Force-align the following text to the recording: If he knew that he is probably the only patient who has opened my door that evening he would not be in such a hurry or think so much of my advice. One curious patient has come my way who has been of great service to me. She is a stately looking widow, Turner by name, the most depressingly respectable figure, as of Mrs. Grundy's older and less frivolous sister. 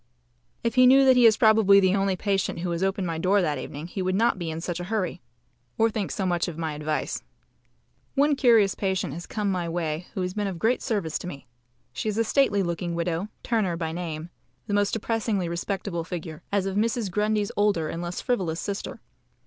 If 0.63 0.73
he 0.73 0.87
knew 0.87 1.05
that 1.05 1.15
he 1.15 1.27
is 1.27 1.37
probably 1.37 1.79
the 1.79 1.95
only 1.95 2.15
patient 2.15 2.61
who 2.61 2.71
has 2.71 2.81
opened 2.81 3.05
my 3.05 3.19
door 3.19 3.39
that 3.39 3.59
evening 3.59 3.85
he 3.85 4.01
would 4.01 4.15
not 4.15 4.39
be 4.39 4.49
in 4.49 4.59
such 4.59 4.79
a 4.79 4.85
hurry 4.85 5.21
or 5.77 5.91
think 5.91 6.09
so 6.09 6.25
much 6.25 6.47
of 6.47 6.57
my 6.57 6.73
advice. 6.73 7.21
One 8.15 8.35
curious 8.35 8.73
patient 8.73 9.13
has 9.13 9.27
come 9.27 9.51
my 9.51 9.69
way 9.69 10.07
who 10.15 10.21
has 10.23 10.33
been 10.33 10.47
of 10.47 10.57
great 10.57 10.81
service 10.81 11.19
to 11.19 11.27
me. 11.27 11.45
She 11.93 12.09
is 12.09 12.17
a 12.17 12.23
stately 12.23 12.63
looking 12.63 12.95
widow, 12.95 13.27
Turner 13.43 13.77
by 13.77 13.91
name, 13.91 14.31
the 14.65 14.73
most 14.73 14.91
depressingly 14.91 15.47
respectable 15.47 16.03
figure, 16.03 16.41
as 16.51 16.65
of 16.65 16.75
Mrs. 16.75 17.11
Grundy's 17.11 17.51
older 17.55 17.87
and 17.87 18.01
less 18.01 18.21
frivolous 18.21 18.59
sister. 18.59 19.01